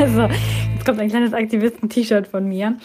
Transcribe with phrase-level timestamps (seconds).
[0.00, 2.78] So, jetzt kommt ein kleines Aktivisten-T-Shirt von mir.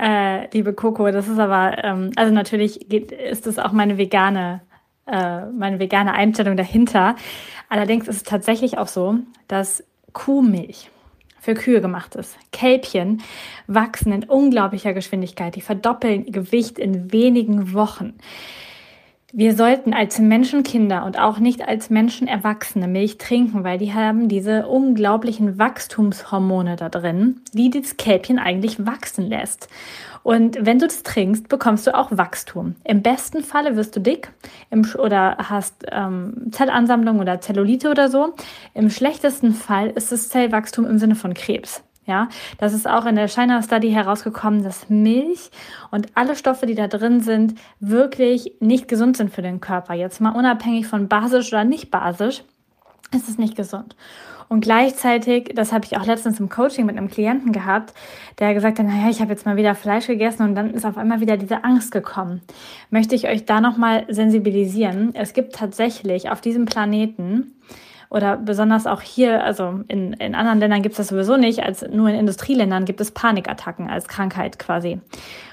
[0.00, 4.60] Äh, liebe Coco, das ist aber, ähm, also natürlich geht, ist das auch meine vegane,
[5.04, 7.16] äh, meine vegane Einstellung dahinter.
[7.68, 9.16] Allerdings ist es tatsächlich auch so,
[9.48, 10.90] dass Kuhmilch
[11.40, 12.38] für Kühe gemacht ist.
[12.52, 13.20] Kälbchen
[13.66, 15.56] wachsen in unglaublicher Geschwindigkeit.
[15.56, 18.14] Die verdoppeln Gewicht in wenigen Wochen.
[19.36, 24.68] Wir sollten als Menschenkinder und auch nicht als Menschenerwachsene Milch trinken, weil die haben diese
[24.68, 29.68] unglaublichen Wachstumshormone da drin, die das Kälbchen eigentlich wachsen lässt.
[30.22, 32.76] Und wenn du das trinkst, bekommst du auch Wachstum.
[32.84, 34.30] Im besten Falle wirst du dick
[34.70, 38.34] im, oder hast ähm, Zellansammlung oder Zellulite oder so.
[38.72, 41.82] Im schlechtesten Fall ist es Zellwachstum im Sinne von Krebs.
[42.06, 45.50] Ja, das ist auch in der China Study herausgekommen, dass Milch
[45.90, 49.94] und alle Stoffe, die da drin sind, wirklich nicht gesund sind für den Körper.
[49.94, 52.42] Jetzt mal unabhängig von basisch oder nicht basisch,
[53.14, 53.96] ist es nicht gesund.
[54.48, 57.94] Und gleichzeitig, das habe ich auch letztens im Coaching mit einem Klienten gehabt,
[58.38, 60.98] der gesagt hat, naja, ich habe jetzt mal wieder Fleisch gegessen und dann ist auf
[60.98, 62.42] einmal wieder diese Angst gekommen.
[62.90, 65.14] Möchte ich euch da nochmal sensibilisieren.
[65.14, 67.54] Es gibt tatsächlich auf diesem Planeten
[68.14, 71.82] oder besonders auch hier, also in, in anderen Ländern gibt es das sowieso nicht, als
[71.82, 75.00] nur in Industrieländern gibt es Panikattacken als Krankheit quasi.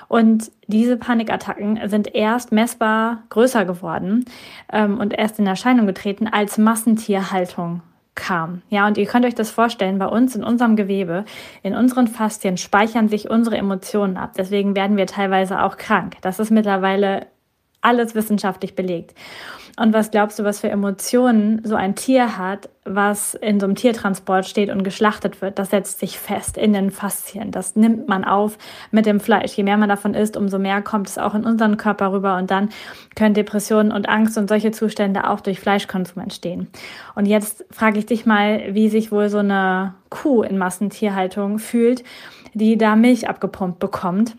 [0.08, 4.26] Und diese Panikattacken sind erst messbar größer geworden
[4.72, 7.82] ähm, und erst in Erscheinung getreten, als Massentierhaltung
[8.14, 8.62] kam.
[8.70, 11.26] Ja, und ihr könnt euch das vorstellen, bei uns in unserem Gewebe,
[11.64, 14.34] in unseren Faszien speichern sich unsere Emotionen ab.
[14.38, 16.18] Deswegen werden wir teilweise auch krank.
[16.22, 17.26] Das ist mittlerweile
[17.82, 19.14] alles wissenschaftlich belegt.
[19.80, 23.76] Und was glaubst du, was für Emotionen so ein Tier hat, was in so einem
[23.76, 25.58] Tiertransport steht und geschlachtet wird?
[25.60, 27.52] Das setzt sich fest in den Faszien.
[27.52, 28.58] Das nimmt man auf
[28.92, 29.54] mit dem Fleisch.
[29.54, 32.52] Je mehr man davon isst, umso mehr kommt es auch in unseren Körper rüber und
[32.52, 32.70] dann
[33.16, 36.68] können Depressionen und Angst und solche Zustände auch durch Fleischkonsum entstehen.
[37.16, 42.04] Und jetzt frage ich dich mal, wie sich wohl so eine Kuh in Massentierhaltung fühlt,
[42.54, 44.36] die da Milch abgepumpt bekommt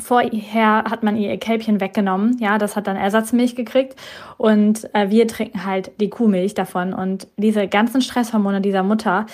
[0.00, 3.94] Vorher hat man ihr Kälbchen weggenommen, ja, das hat dann Ersatzmilch gekriegt.
[4.36, 6.92] Und äh, wir trinken halt die Kuhmilch davon.
[6.92, 9.26] Und diese ganzen Stresshormone dieser Mutter,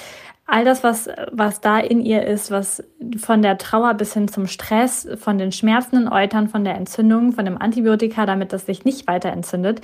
[0.51, 2.83] all das, was, was da in ihr ist, was
[3.17, 7.45] von der Trauer bis hin zum Stress, von den schmerzenden Eutern, von der Entzündung, von
[7.45, 9.81] dem Antibiotika, damit das sich nicht weiter entzündet,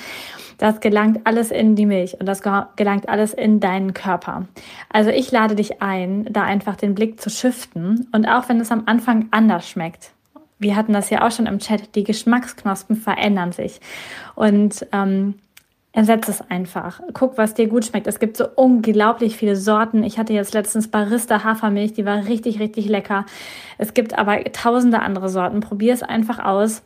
[0.59, 2.19] das gelangt alles in die Milch.
[2.19, 4.47] Und das gelangt alles in deinen Körper.
[4.91, 8.09] Also ich lade dich ein, da einfach den Blick zu shiften.
[8.13, 10.16] Und auch wenn es am Anfang anders schmeckt,
[10.59, 13.81] wir hatten das ja auch schon im Chat, die Geschmacksknospen verändern sich.
[14.35, 15.35] Und ähm,
[15.97, 17.01] ersetze es einfach.
[17.15, 18.07] Guck, was dir gut schmeckt.
[18.07, 20.03] Es gibt so unglaublich viele Sorten.
[20.05, 23.25] Ich hatte jetzt letztens Barista Hafermilch, die war richtig, richtig lecker.
[23.79, 25.61] Es gibt aber tausende andere Sorten.
[25.61, 26.83] Probier es einfach aus.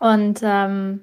[0.00, 1.00] Und ähm,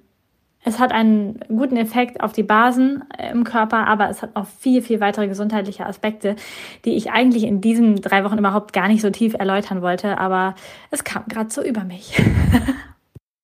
[0.63, 4.47] es hat einen guten Effekt auf die Basen äh, im Körper, aber es hat noch
[4.47, 6.35] viel, viel weitere gesundheitliche Aspekte,
[6.85, 10.55] die ich eigentlich in diesen drei Wochen überhaupt gar nicht so tief erläutern wollte, aber
[10.91, 12.21] es kam gerade so über mich.